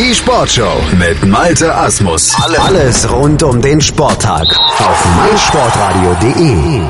[0.00, 2.34] Die Sportshow mit Malte Asmus.
[2.58, 6.80] Alles rund um den Sporttag auf meinsportradio.de.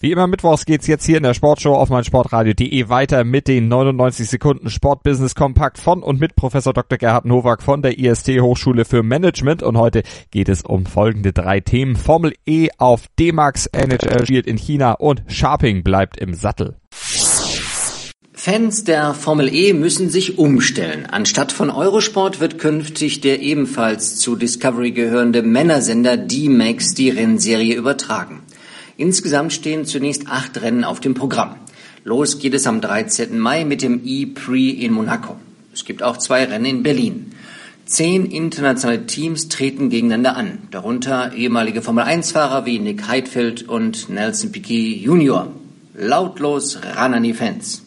[0.00, 4.28] Wie immer mittwochs geht's jetzt hier in der Sportshow auf meinsportradio.de weiter mit den 99
[4.28, 6.98] Sekunden Sportbusiness Kompakt von und mit Professor Dr.
[6.98, 11.60] Gerhard Nowak von der IST Hochschule für Management und heute geht es um folgende drei
[11.60, 11.94] Themen.
[11.94, 16.78] Formel E auf D-Max, NHL spielt in China und Sharping bleibt im Sattel.
[18.44, 21.06] Fans der Formel E müssen sich umstellen.
[21.10, 28.42] Anstatt von Eurosport wird künftig der ebenfalls zu Discovery gehörende Männersender D-Max die Rennserie übertragen.
[28.98, 31.54] Insgesamt stehen zunächst acht Rennen auf dem Programm.
[32.04, 33.38] Los geht es am 13.
[33.38, 35.36] Mai mit dem E-Prix in Monaco.
[35.72, 37.32] Es gibt auch zwei Rennen in Berlin.
[37.86, 45.02] Zehn internationale Teams treten gegeneinander an, darunter ehemalige Formel-1-Fahrer wie Nick Heidfeld und Nelson Piquet
[45.02, 45.50] Jr.
[45.94, 47.84] Lautlos ran an die Fans.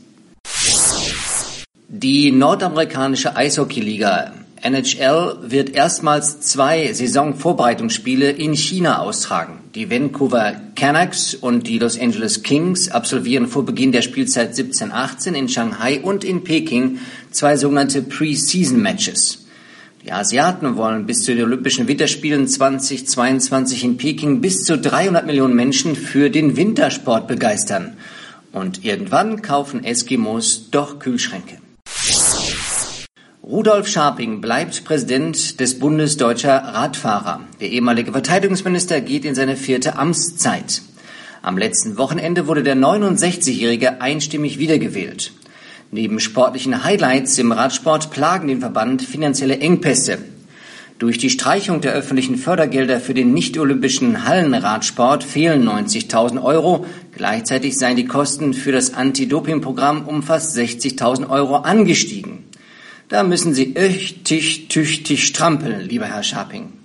[1.89, 9.59] Die nordamerikanische Eishockeyliga NHL wird erstmals zwei Saisonvorbereitungsspiele in China austragen.
[9.73, 15.47] Die Vancouver Canucks und die Los Angeles Kings absolvieren vor Beginn der Spielzeit 17-18 in
[15.47, 16.99] Shanghai und in Peking
[17.31, 19.45] zwei sogenannte Pre-Season Matches.
[20.03, 25.55] Die Asiaten wollen bis zu den Olympischen Winterspielen 2022 in Peking bis zu 300 Millionen
[25.55, 27.95] Menschen für den Wintersport begeistern.
[28.51, 31.59] Und irgendwann kaufen Eskimos doch Kühlschränke.
[33.49, 37.39] Rudolf Scharping bleibt Präsident des Bundes Deutscher Radfahrer.
[37.61, 40.81] Der ehemalige Verteidigungsminister geht in seine vierte Amtszeit.
[41.41, 45.31] Am letzten Wochenende wurde der 69-Jährige einstimmig wiedergewählt.
[45.91, 50.17] Neben sportlichen Highlights im Radsport plagen den Verband finanzielle Engpässe.
[50.99, 56.85] Durch die Streichung der öffentlichen Fördergelder für den nicht-olympischen Hallenradsport fehlen 90.000 Euro.
[57.15, 62.46] Gleichzeitig seien die Kosten für das Anti-Doping-Programm um fast 60.000 Euro angestiegen.
[63.09, 66.76] Da müssen Sie öchtig, tüchtig strampeln, lieber Herr Scharping.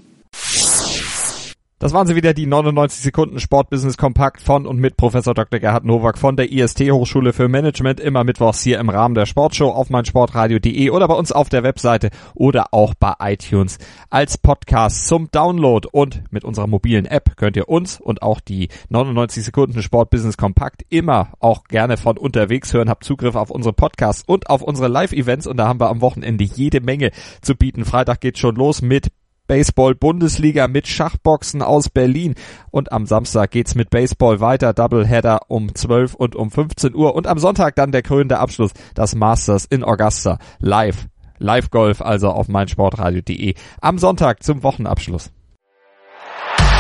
[1.82, 5.58] Das waren sie wieder, die 99 Sekunden Sportbusiness Kompakt von und mit Professor Dr.
[5.58, 7.98] Gerhard Nowak von der IST Hochschule für Management.
[7.98, 12.10] Immer mittwochs hier im Rahmen der Sportshow auf meinsportradio.de oder bei uns auf der Webseite
[12.36, 13.78] oder auch bei iTunes
[14.10, 15.88] als Podcast zum Download.
[15.90, 20.84] Und mit unserer mobilen App könnt ihr uns und auch die 99 Sekunden Sportbusiness Kompakt
[20.88, 22.90] immer auch gerne von unterwegs hören.
[22.90, 26.44] Habt Zugriff auf unsere Podcasts und auf unsere Live-Events und da haben wir am Wochenende
[26.44, 27.84] jede Menge zu bieten.
[27.84, 29.08] Freitag geht's schon los mit
[29.52, 32.36] Baseball-Bundesliga mit Schachboxen aus Berlin.
[32.70, 34.72] Und am Samstag geht's mit Baseball weiter.
[34.72, 37.14] Doubleheader um 12 und um 15 Uhr.
[37.14, 40.38] Und am Sonntag dann der krönende Abschluss, das Masters in Augusta.
[40.58, 41.06] Live.
[41.36, 43.52] Live Golf, also auf meinsportradio.de.
[43.82, 45.30] Am Sonntag zum Wochenabschluss.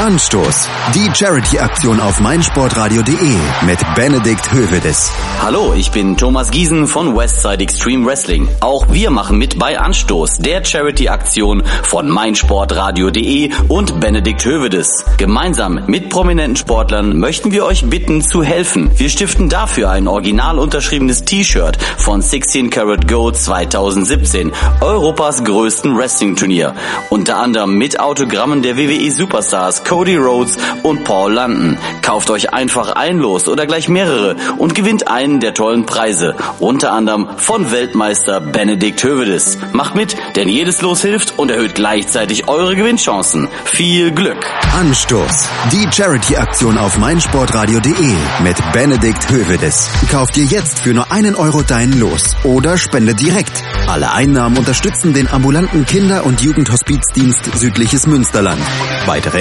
[0.00, 0.68] Anstoß.
[0.94, 3.36] Die Charity-Aktion auf meinsportradio.de
[3.66, 5.12] mit Benedikt Hövedes.
[5.40, 8.48] Hallo, ich bin Thomas Giesen von Westside Extreme Wrestling.
[8.60, 15.04] Auch wir machen mit bei Anstoß, der Charity-Aktion von meinsportradio.de und Benedikt Hövedes.
[15.18, 18.90] Gemeinsam mit prominenten Sportlern möchten wir euch bitten zu helfen.
[18.96, 26.74] Wir stiften dafür ein original unterschriebenes T-Shirt von 16 Karat Gold 2017, Europas größten Wrestling-Turnier.
[27.10, 31.78] Unter anderem mit Autogrammen der WWE Superstars Cody Rhodes und Paul London.
[32.02, 36.34] Kauft euch einfach ein Los oder gleich mehrere und gewinnt einen der tollen Preise.
[36.58, 39.58] Unter anderem von Weltmeister Benedikt Hövedes.
[39.72, 43.48] Macht mit, denn jedes Los hilft und erhöht gleichzeitig eure Gewinnchancen.
[43.64, 44.44] Viel Glück!
[44.78, 45.48] Anstoß.
[45.72, 49.88] Die Charity-Aktion auf meinsportradio.de mit Benedikt Hövedes.
[50.10, 53.62] Kauft dir jetzt für nur einen Euro dein Los oder spende direkt.
[53.86, 58.62] Alle Einnahmen unterstützen den ambulanten Kinder- und Jugendhospizdienst Südliches Münsterland.
[59.06, 59.40] Weitere